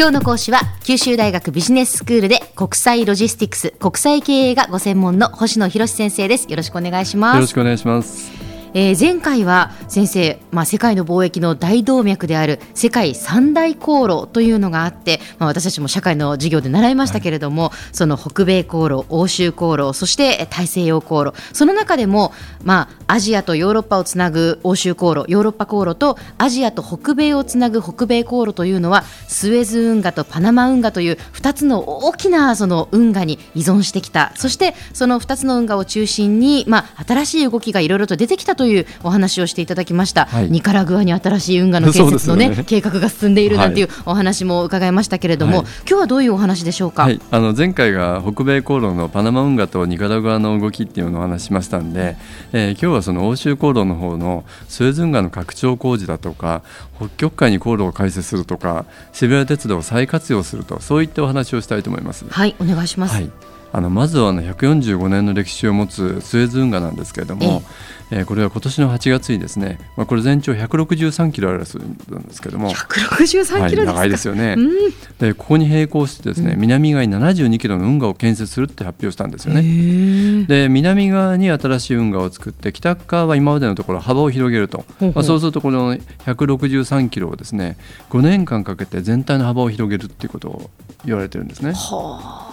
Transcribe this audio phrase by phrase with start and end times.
[0.00, 6.46] 今日の講師は九州大学ビジネススクールで国際ロジスティクス国際経営がご専門の星野博先生です。
[6.48, 7.34] よろしくお願いします。
[7.34, 8.39] よろしくお願いします。
[8.72, 22.32] えー、前回は先生、まあ、世界の貿易の大動脈である世界三大航路というのがあって、まあ、私たちも社会の授業で習いましたけれども、はい、その北米航路欧州航路そして大西洋航路その中でも、
[22.62, 34.32] まあ、アジアとヨーロッパをつなぐ欧州航路ヨーロッパ航路とアジアと北米をつなぐ北米航路というのはスエズ運河とパナマ運河という2つの大きなその運河に依存してきた。
[34.36, 42.64] そしてその2つの運河を中心に、まあ、新しい動きがいろいろと出てきたというお話をしていただきました、はい、ニカラグアに新しい運河の建設のね、ね。
[42.64, 52.16] 計画が進んでいるなんていうお話も伺いましたけれども、はい、今日はどういうお話でしょうか、はい、あの前回が北米航路のパナマ運河とニカラグアの動きっていうのをお話しましたんで、
[52.52, 56.62] えー、今日はその欧州航路の方のスエズ運河の拡張工事だとか
[56.96, 62.26] 北極海に航路を開設するとか渋谷鉄道を再活用するとそういったお話をしたいと思います。
[62.28, 63.30] はいお願いします、はい
[63.72, 67.62] あのまずはあの145年の歴史を持つスエズ運河なんですけれども、
[68.10, 74.70] えー、これは今年の8月にですね、まあ、これ全長163キロあるんですけども163キロ、はい、長いですよね、うん、
[75.18, 80.46] でここに並行してですね、うん、南側に72キロの運河を建設するって発表したんですよね。
[80.46, 87.76] で南側に新しい運河を作って北側は今までのところ幅を広げると、まあ、そうするとこの163キロをですね
[88.10, 90.70] 5年間かけて全体の幅を広げるっていうことを
[91.04, 91.72] 言われてるんですね。
[91.72, 92.49] はあ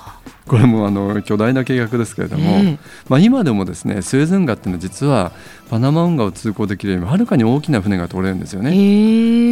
[0.48, 2.78] これもあの巨大な計画ですけれども、えー、
[3.10, 5.32] まあ、今でもですねスエズ運河っていうのは実は
[5.70, 8.72] パナマ運河を通行できるよりもはるかに大きな船が通れるんですよね。
[8.72, 8.74] え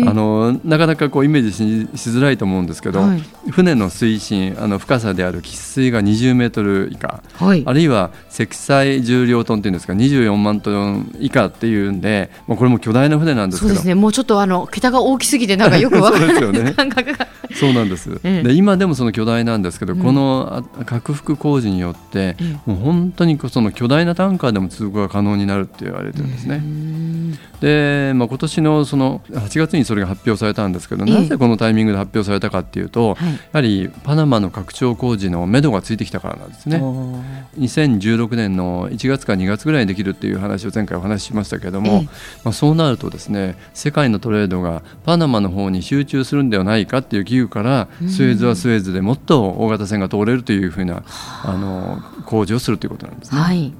[0.03, 1.52] ー、あのなかなかこうイメージ
[1.98, 13.70] しづらいと思うんですけど、はい、船の水深あの深さである喫水が20メートル以下、はい、あるいは積載重量トンっていうんですか24万トン以下っていうんで、まあ、これも巨大な船なんですけど。
[13.70, 13.96] そうですね。
[13.96, 16.73] もうちょっとあの桁が大きすぎてなんかよくわからないそうですよね。
[16.78, 26.62] 感覚がそうなんです、えで今でもその巨大なんですけど、うん、この拡幅工事によって、もう本当にその巨大なタンカーでも通行が可能になるって言われてるんですね。
[27.62, 36.81] で、まあ、今年のその8月にそれが発表されたんですけど、なぜこのタイミングで発表されたかっていうと、やはりパナマの拡張工事のめどがついてきたからなんですね。
[37.58, 42.03] 2016年の1月か2月ぐらいにできるっていう話を前回お話ししましたけれども、
[42.44, 51.03] まあ、そうなるとですね世界のトレードがパナマの方に集中するんではないかっていう危惧からスエズはスエズでもっと大型船が通れるというふうな
[51.44, 51.56] あ。
[51.66, 53.41] の工事をするということなんですね。
[53.41, 53.73] はい。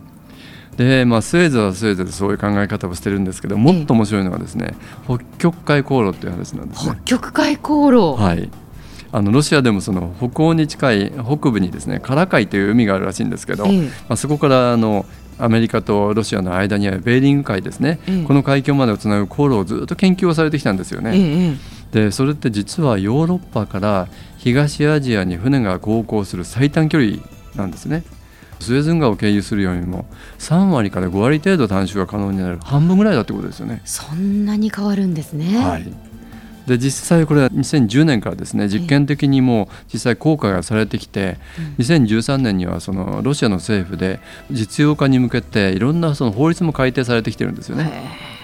[0.78, 4.76] で、まあ、スエズはスエズでそういう考え方をしてるんですけどもっと面白いのはですね、
[5.06, 6.96] 北極海航路っていう話なんですね。
[6.96, 8.22] 北極海航路。
[8.22, 8.50] はい。
[9.12, 13.72] あのロシアでもその北欧に近い北部にですねカラ海という海があるらしいんですけど、ま
[14.10, 15.06] あ、そこからあの
[15.40, 21.58] アメリカとロシアの間にあるベーリング海ですね、この海峡までをつなぐ航路をずっと研究をされてきたんですよね。
[21.96, 27.20] でそれって実はヨーロッパから東アジアに船が航行する最短距離
[27.56, 28.04] なんですね。
[28.60, 30.06] スエズ運河を経由するよりも
[30.40, 33.82] 3割から5割程度短縮が可能になる半分ぐらいだってことですよね。
[33.86, 35.58] そんなに変わるんですね。
[35.58, 35.86] はい。
[36.68, 41.38] で実際これは2010年からですね実験的にも実際効果がされてきて、
[41.78, 44.20] 2013年にはそのロシアの政府で
[44.52, 48.36] 実用化に向けていろんなその法律も改定されてきてるんですよね。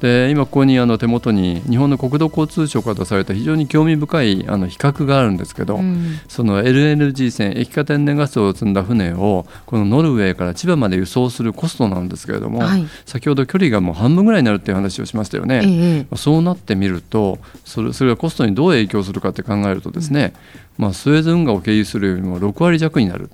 [0.00, 20.32] で今ここにあの手元に日本の国土交通省から出された非常に興味深いあの比較があるんですけど、うん、その LNG 船液化天然ガスを積んだ船をこのノルウェーから千葉まで輸送するコストなんですけれども、はい、先ほど距離がもう半分ぐらいになるっていう話をしましたよね、ええ、そうなってみるとそれそれがコストにどう影響するかって考えるとですね、
[20.78, 23.30] うん、まあ、スエズ運河を経由するよりも6割弱になる。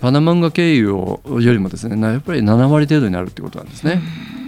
[0.00, 4.00] パナマ運河経由をよりもですねやっぱり7割程度になるってことなんですね。
[4.34, 4.39] うん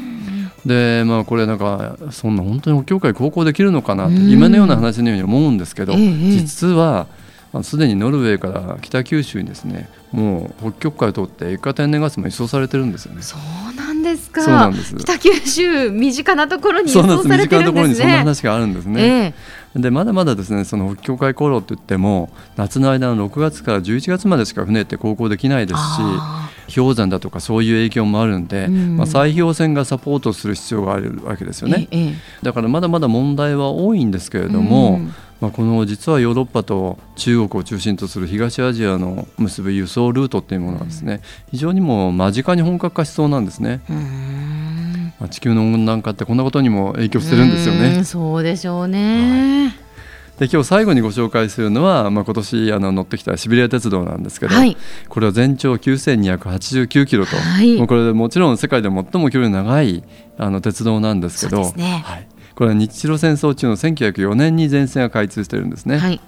[0.67, 7.07] でまあこれなんかそんな本当に教会高校できるのかなって今のような話のように思うんですけど、実は
[7.63, 13.23] すでにノルウェーから北九州にですねもう北極海を通って液化天然ガスも輸送されてるんですよね。
[13.23, 14.43] そうなんですか。
[14.43, 14.97] そうなんです。
[14.97, 17.37] 北九州身近なところに輸送されてるんですね。
[17.37, 19.35] 身近なところにそんな話があるんですね。
[19.75, 25.85] えー、でまだまだですねその北極海航路って言っても夏の間の6月から11月までしか船って航行できないですし
[26.75, 31.89] 氷山だとかそういう影響もあるんで、うん、まあ、砕氷船がサポートする必要があるわけですよね。
[32.43, 41.21] だからまだまだ問題は多いんですけれども、うんまあ、この実はヨーロッパと中国を中心とする東アジアの結ぶ輸送ルートっていうものはですね
[41.51, 43.81] 非常にも間近に本格化しそうなんですね。
[45.19, 48.05] まあ、地球の温暖化ってこんなことにも影響してるんですよね。
[48.05, 49.92] そうでしょうね、はい
[50.39, 54.77] で今日最後にご紹介するのは、まあ、今年あの乗ってきたシベリア鉄道なんですけど、はい、
[55.09, 60.03] これは全長9289キロと、はい、もうこれもちろん世界で最も距離の長い
[60.39, 65.99] あの鉄道なんですけど、ね、はい、ここれは日露戦争中の1904年に全線が開通してるんですね。
[65.99, 66.21] はい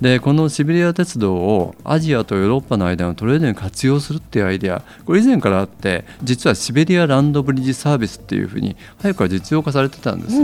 [0.00, 10.34] でこのシベリア鉄道をアジアとヨーロッパの間のトレードに活用するっていうアイデアこれ以前からあって実はシベリアランドブリッジサービスっていうふうに早くから実用化されてたんです。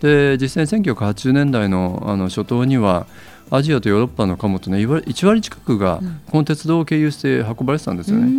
[0.00, 3.06] で実際に1980年代のあの初頭には
[3.50, 8.24] アジアとヨーロッパの貨物の1割近くがこの鉄道を経由して運ばれてたんですよね。
[8.24, 8.30] うー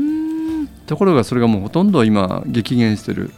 [0.64, 3.34] んところがそれがもうほとんど今激減してるで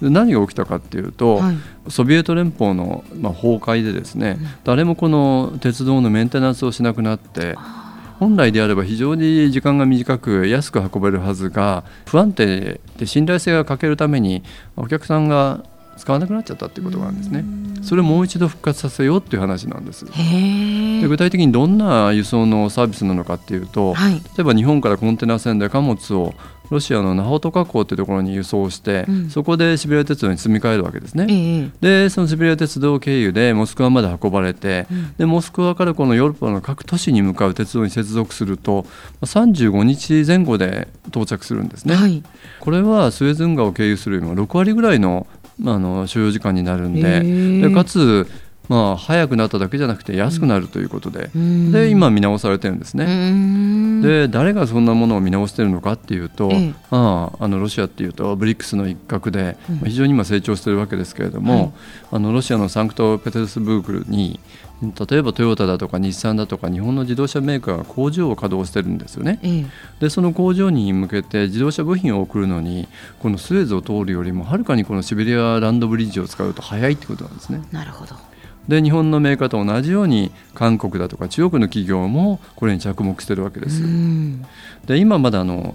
[0.00, 1.56] 何が起きたかっていうと、はい。
[1.88, 7.56] ソビエト連邦の、まあ、崩壊でですね、誰もこの鉄道のメンテナンスをしなくなって
[8.20, 14.42] 本来であれば非常に時間が短く安く運べるはずが不安定で信頼性が欠けるために
[14.76, 15.64] お客さんが
[15.96, 17.44] 使わなくなっちゃったっていうことがあるんですね。
[17.82, 20.04] それをもう一度復活させようっていう話なんです。
[20.04, 24.14] で具体的にどんな輸送のサービスなのかっていうと、はい。
[24.14, 26.34] 例えば日本からコンテナ船で貨物を
[26.70, 29.30] ロシアのナホトカ港っていうところに輸送して、うん。
[29.30, 31.26] そこでシベリア鉄道に積み替えるわけですね。
[31.28, 31.70] ええ
[32.04, 35.14] でそのシベリア鉄道経由でモスクワまで運ばれて、うん。
[35.18, 38.90] でモスクワからこのヨーロッパの各都市に向かう鉄道に接続するとま
[39.22, 41.94] あ35日前後で到着するんですね。
[41.94, 42.22] はい。
[42.60, 45.26] これはスエズ運河を経由するよりも6割ぐらいの,、
[45.58, 48.26] まあ、あの所要時間になるんへでーでかつ、
[48.70, 51.72] まあ、早くなっただけじゃなくて安くなるということで,、うん。
[51.72, 54.00] で今見直されてるんですね。
[54.00, 56.74] で誰がそんなものを見直してるのかっていうと、ええ。
[56.88, 61.70] まあ、あのロシアっていうとブリックスの一角で、非常に今成長してるわけですけれども、はい。
[62.12, 64.38] あのロシアのサンクトペテルスブークルに
[64.82, 69.40] 例えばトヨタだとか日産だとか日本の自動車メーカーが工場を稼働してるんですよね。
[69.42, 69.66] ええ。
[69.98, 72.86] でその工場に向けて自動車部品を送るのに
[73.18, 77.62] このスエズを通るよりもはるかにこのシベリアランドブリッジを使うと早いってことなんですね。
[77.72, 78.14] なるほど
[78.70, 83.82] で日本のメーカーと同じように韓国だとか中国の企業もこれに着目してるわけです。
[83.82, 84.46] うん
[84.86, 85.74] で今まだあの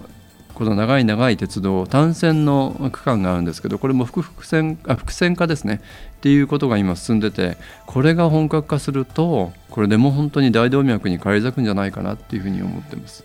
[0.54, 5.82] この長い長い鉄道単線の区間があるんですけどこれも複複線あ複線化ですね
[6.16, 13.24] っていうことが今進んでてこれが本格化するとこれでも本当に大動脈に返り咲くんじゃないかなっていうふうに思ってます。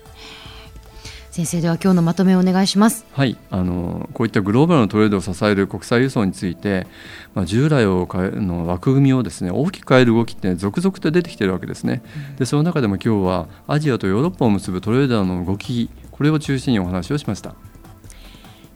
[1.32, 6.86] 先生では今日のまとめをお願いしますはい、あのこういったグローバルのトレードを支える国際輸送について、
[7.34, 12.02] まあ、従来を変えの枠組みをですね大きく変える動きって続々と出てきているわけですね。
[12.36, 17.54] でその中でも今日はアジアとヨーロッパを結ぶトレーダーの動きこれを中心にお話をしました。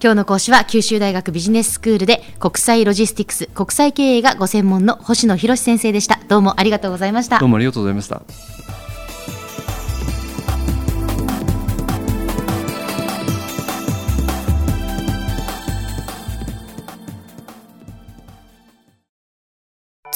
[0.03, 8.56] 今日の講師は九州大学ビジネススクールで国際ロジスティクス国際経営がご専門の星野博先生でしたどうもありがとうございましたどうもありがとうございました。